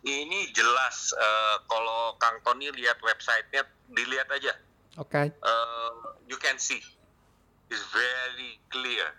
[0.00, 4.56] Ini jelas eh, kalau Kang Tony lihat websitenya, dilihat aja.
[4.96, 5.28] Oke.
[5.28, 5.92] Eh,
[6.26, 6.80] you can see,
[7.68, 9.12] it's very clear.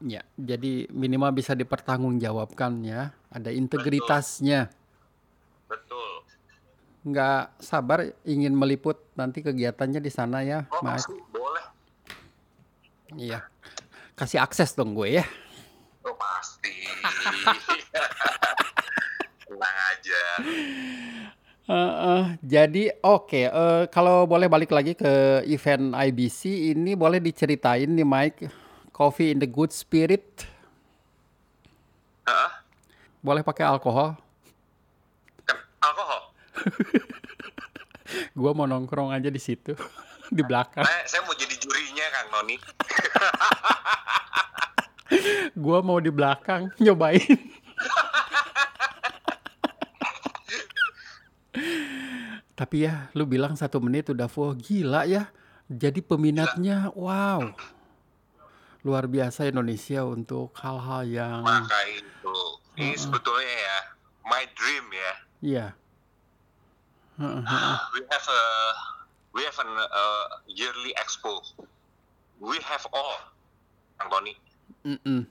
[0.00, 3.12] Ya, jadi minimal bisa dipertanggungjawabkan ya.
[3.28, 4.72] Ada integritasnya.
[4.72, 4.77] Betul.
[7.08, 11.64] Nggak sabar ingin meliput nanti kegiatannya di sana ya, Oh, pasti boleh.
[13.16, 13.40] Iya.
[14.12, 15.24] Kasih akses dong gue ya.
[16.04, 16.68] Oh, pasti.
[19.48, 20.22] Tenang aja.
[21.68, 27.92] Eh, eh, jadi oke, eh, kalau boleh balik lagi ke event IBC ini boleh diceritain
[27.92, 28.48] nih Mike,
[28.88, 30.48] Coffee in the Good Spirit,
[32.24, 32.64] Hah?
[33.20, 34.16] boleh pakai alkohol?
[38.32, 39.76] Gua mau nongkrong aja di situ,
[40.36, 40.84] di belakang.
[40.86, 42.56] Saya, saya mau jadi jurinya, Kang Noni.
[45.64, 47.24] Gua mau di belakang nyobain.
[52.58, 55.30] Tapi ya, lu bilang satu menit udah full, gila ya.
[55.68, 57.44] Jadi peminatnya, wow,
[58.82, 62.36] luar biasa Indonesia untuk hal-hal yang, Maka itu.
[62.78, 63.78] Ini sebetulnya ya,
[64.26, 65.12] my dream ya.
[65.42, 65.66] iya.
[65.68, 65.86] Heeh.
[67.94, 68.42] We have a
[69.34, 71.42] we have an uh, yearly expo.
[72.38, 73.18] We have all,
[73.98, 74.38] Kang Tony.
[74.86, 75.26] Mm-mm.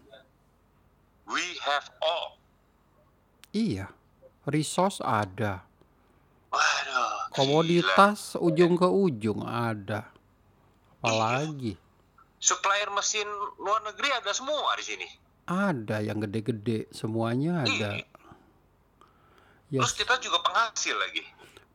[1.23, 2.43] We have all.
[3.56, 3.88] Iya,
[4.43, 5.63] resource ada,
[6.52, 7.32] Waduh.
[7.32, 7.32] gila.
[7.32, 10.12] komoditas ujung ke ujung ada,
[11.00, 11.80] apalagi
[12.38, 13.26] Supplier mesin
[13.58, 15.08] luar negeri ada semua di sini.
[15.47, 18.04] ada yang gede-gede, semuanya ada.
[19.67, 21.23] Terus Yes, kita juga penghasil lagi.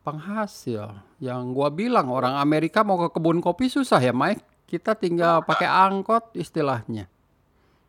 [0.03, 0.91] Penghasil.
[1.17, 4.43] Yang gua bilang orang Amerika mau ke kebun kopi susah ya, Mike.
[4.67, 7.07] Kita tinggal pakai angkot istilahnya.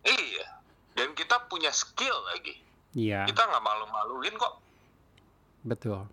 [0.05, 0.46] Iya.
[0.94, 2.55] Dan kita punya skill lagi.
[2.94, 4.55] Iya, Kita nggak malu-maluin kok.
[5.66, 6.07] betul.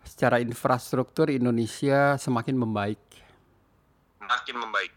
[0.00, 3.00] Secara infrastruktur Indonesia semakin membaik.
[4.24, 4.92] Makin membaik.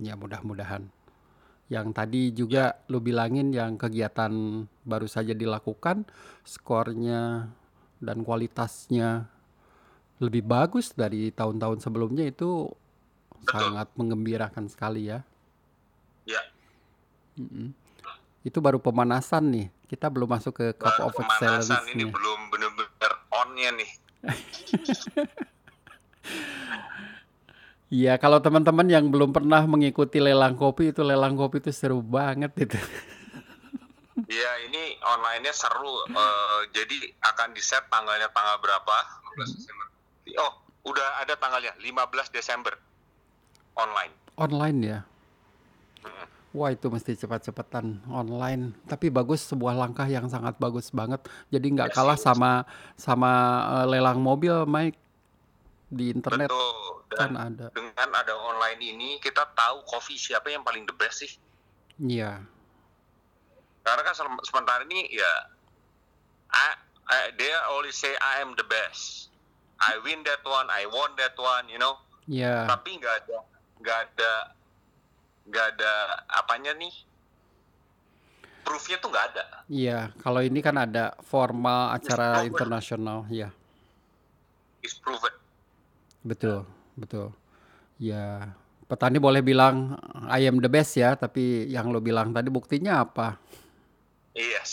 [0.00, 0.88] Ya mudah-mudahan.
[1.66, 4.30] Yang tadi juga lu bilangin yang kegiatan
[4.86, 6.06] baru saja dilakukan,
[6.46, 7.50] skornya
[8.00, 9.28] dan kualitasnya
[10.16, 12.72] lebih bagus dari tahun-tahun sebelumnya itu
[13.44, 15.20] sangat mengembirakan sekali ya.
[16.24, 16.42] Ya.
[17.36, 17.76] Mm-mm.
[18.42, 19.66] Itu baru pemanasan nih.
[19.86, 23.90] Kita belum masuk ke Cup Baru of pemanasan ini belum bener-bener onnya nih.
[27.86, 32.50] Iya, kalau teman-teman yang belum pernah mengikuti lelang kopi itu lelang kopi itu seru banget
[32.66, 32.74] itu.
[34.24, 36.08] Iya, ini online-nya seru.
[36.08, 38.96] Eh, jadi akan di-set tanggalnya tanggal berapa?
[39.36, 39.86] 15 Desember.
[40.40, 40.52] Oh,
[40.88, 42.72] udah ada tanggalnya, 15 Desember.
[43.76, 44.12] Online.
[44.40, 44.98] Online ya.
[46.00, 46.26] Mm.
[46.56, 48.72] Wah itu mesti cepat-cepatan online.
[48.88, 51.20] Tapi bagus sebuah langkah yang sangat bagus banget.
[51.52, 52.24] Jadi nggak Yes, kalah yes.
[52.24, 52.50] sama
[52.96, 53.32] sama
[53.68, 54.96] eh, lelang mobil, Mike
[55.92, 56.72] di internet Betul.
[57.12, 57.66] kan Dan ada.
[57.76, 61.32] dengan ada online ini, kita tahu coffee siapa yang paling the best sih.
[62.00, 62.40] Iya,
[63.86, 65.32] Karena kan sementara ini ya,
[66.50, 66.74] I,
[67.06, 69.30] I, they always say I am the best.
[69.78, 71.94] I win that one, I won that one, you know.
[72.26, 73.38] iya, Tapi nggak ada,
[73.78, 74.32] nggak ada,
[75.46, 75.92] nggak ada
[76.34, 76.90] apanya nih.
[78.66, 79.44] Proofnya tuh nggak ada.
[79.70, 80.10] iya.
[80.18, 83.54] Kalau ini kan ada formal acara internasional, ya.
[84.82, 85.30] Is proven.
[86.26, 86.66] Betul,
[86.98, 87.30] betul.
[88.02, 88.50] Ya,
[88.90, 89.94] petani boleh bilang
[90.26, 93.38] I am the best ya, tapi yang lo bilang tadi buktinya apa?
[94.36, 94.70] Yes.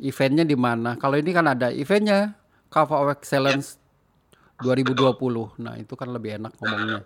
[0.00, 0.96] Eventnya di mana?
[0.96, 2.32] Kalau ini kan ada eventnya
[2.72, 3.76] Cup of Excellence
[4.64, 5.60] 2020.
[5.60, 7.04] Nah, itu kan lebih enak ngomongnya.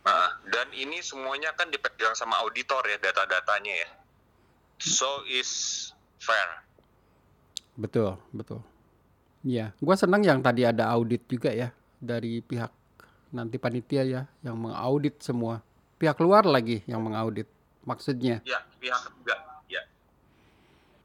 [0.00, 3.90] Nah, dan ini semuanya kan dipegang sama auditor ya data-datanya ya.
[4.80, 6.64] So is fair.
[7.76, 8.64] Betul, betul.
[9.44, 12.72] Iya, gua senang yang tadi ada audit juga ya dari pihak
[13.32, 15.60] nanti panitia ya yang mengaudit semua.
[16.00, 17.44] Pihak luar lagi yang mengaudit.
[17.84, 19.49] Maksudnya, Ya, pihak ketiga.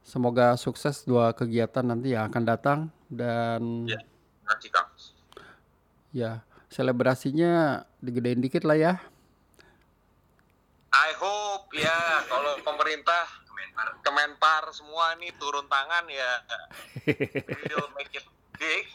[0.05, 3.97] Semoga sukses dua kegiatan nanti yang akan datang dan Ya.
[4.45, 4.85] Nanti Kang.
[6.13, 8.93] ya selebrasinya digedein dikit lah ya.
[10.93, 13.43] I hope ya kalau pemerintah
[13.99, 16.31] Kemenpar semua nih turun tangan ya
[17.97, 18.23] make it
[18.55, 18.85] big.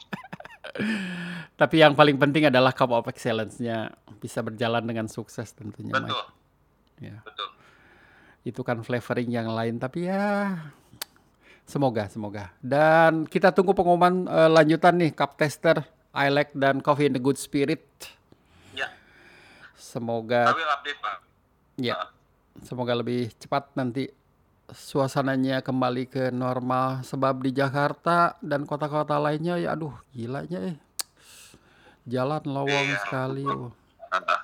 [1.61, 6.09] Tapi yang paling penting adalah Cup of Excellence-nya bisa berjalan dengan sukses tentunya, Mike.
[6.09, 6.25] Betul,
[7.03, 7.19] Ya.
[7.21, 7.49] betul.
[8.47, 10.57] Itu kan flavoring yang lain, tapi ya
[11.71, 12.51] semoga, semoga.
[12.59, 15.81] Dan kita tunggu pengumuman eh, lanjutan nih Cup Tester,
[16.11, 17.81] Ilek dan Coffee in the Good Spirit.
[18.73, 18.91] Ya,
[19.73, 21.17] Semoga I will update Pak.
[21.77, 21.97] ya,
[22.61, 24.11] semoga lebih cepat nanti
[24.69, 30.77] suasananya kembali ke normal sebab di Jakarta dan kota-kota lainnya ya aduh gilanya eh.
[32.05, 32.99] Jalan lowong Iya.
[33.01, 33.45] sekali.
[33.45, 33.71] oh.
[34.11, 34.43] Ah,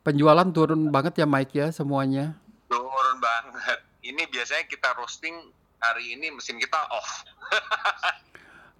[0.00, 2.34] Penjualan turun banget ya Mike ya semuanya.
[2.66, 3.78] Turun banget.
[4.00, 5.36] Ini biasanya kita roasting
[5.80, 7.08] hari ini mesin kita off.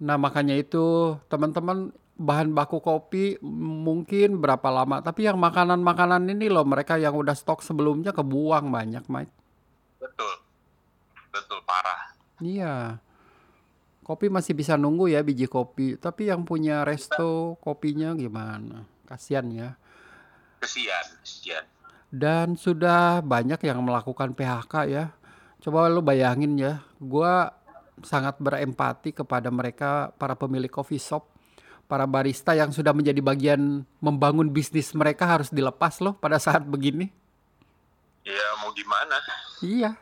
[0.01, 6.65] Nah, makanya itu teman-teman bahan baku kopi mungkin berapa lama, tapi yang makanan-makanan ini loh
[6.65, 9.29] mereka yang udah stok sebelumnya kebuang banyak, Mike.
[10.01, 10.33] Betul.
[11.29, 12.17] Betul parah.
[12.41, 12.97] Iya.
[14.01, 18.89] Kopi masih bisa nunggu ya biji kopi, tapi yang punya resto kopinya gimana?
[19.05, 19.69] Kasihan ya.
[20.57, 21.65] Kesian, kesian.
[22.09, 25.05] Dan sudah banyak yang melakukan PHK ya.
[25.61, 27.53] Coba lu bayangin ya, gua
[28.01, 31.29] sangat berempati kepada mereka para pemilik coffee shop,
[31.85, 37.13] para barista yang sudah menjadi bagian membangun bisnis mereka harus dilepas loh pada saat begini.
[38.25, 39.17] Ya mau gimana?
[39.61, 39.93] Iya,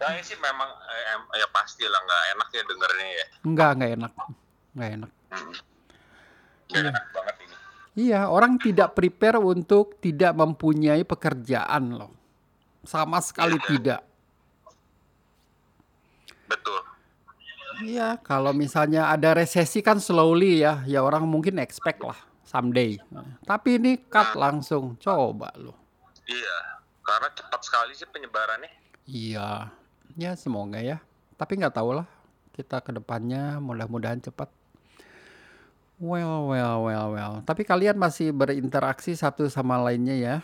[0.00, 3.26] Saya sih memang eh, ya pasti lah nggak enak ya dengernya ya.
[3.44, 4.12] enggak enggak enak,
[4.74, 5.10] enggak enak.
[5.30, 5.54] Hmm.
[6.66, 7.54] Nggak enak banget ini.
[8.00, 12.10] Iya, orang tidak prepare untuk tidak mempunyai pekerjaan loh,
[12.82, 14.09] sama sekali tidak.
[16.50, 16.80] Betul.
[17.86, 22.98] Iya, kalau misalnya ada resesi kan slowly ya, ya orang mungkin expect lah someday.
[23.46, 25.78] Tapi ini cut langsung, coba lo.
[26.26, 26.82] Iya.
[27.00, 28.70] Karena cepat sekali sih penyebarannya.
[29.08, 29.70] Iya,
[30.18, 31.00] ya semoga ya.
[31.38, 32.06] Tapi nggak tahu lah,
[32.52, 34.50] kita ke depannya mudah-mudahan cepat.
[36.00, 37.34] Well, well, well, well.
[37.44, 40.36] Tapi kalian masih berinteraksi satu sama lainnya ya?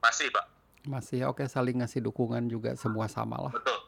[0.00, 0.44] Masih Pak.
[0.88, 3.52] Masih oke saling ngasih dukungan juga semua sama lah.
[3.52, 3.81] Betul.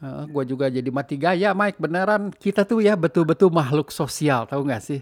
[0.00, 1.76] Uh, gue juga jadi mati gaya, Mike.
[1.76, 5.00] Beneran kita tuh ya betul-betul makhluk sosial, tahu nggak sih?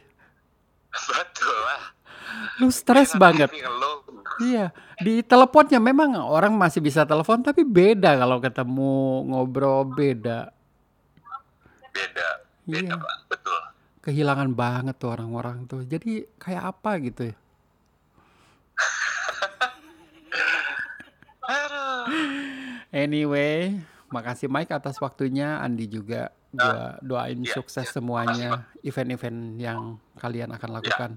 [0.91, 1.83] Betul lah.
[2.59, 3.47] Lu stres banget.
[4.43, 8.95] Iya, di teleponnya memang orang masih bisa telepon, tapi beda kalau ketemu
[9.31, 10.51] ngobrol beda.
[11.95, 12.29] Beda,
[12.67, 12.95] beda Iya.
[12.99, 13.17] Pak.
[13.31, 13.61] Betul.
[14.03, 15.83] Kehilangan banget tuh orang-orang tuh.
[15.87, 17.37] Jadi kayak apa gitu ya?
[22.89, 23.77] Anyway,
[24.09, 25.61] makasih Mike atas waktunya.
[25.61, 27.95] Andi juga gua doain Iya, sukses iya.
[27.95, 28.51] semuanya
[28.81, 31.11] event-event yang kalian akan lakukan.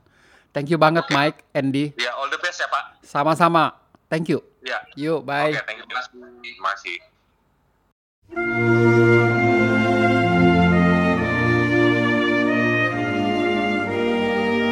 [0.52, 1.16] Thank you banget Oke.
[1.16, 1.96] Mike, Andy.
[1.96, 3.00] Ya, all the best ya Pak.
[3.08, 3.72] Sama-sama.
[4.12, 4.44] Thank you.
[4.60, 4.84] Ya.
[5.00, 5.56] Yuk, bye.
[5.56, 5.88] Oke, thank you.
[5.88, 6.08] Mas.
[6.60, 7.00] Masih.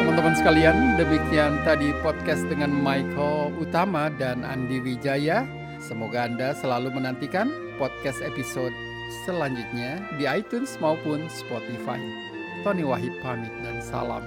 [0.04, 5.59] Teman-teman sekalian, demikian tadi podcast dengan Michael Utama dan Andi Wijaya.
[5.90, 8.70] Semoga Anda selalu menantikan podcast episode
[9.26, 11.98] selanjutnya di iTunes maupun Spotify.
[12.62, 14.22] Tony Wahid pamit dan salam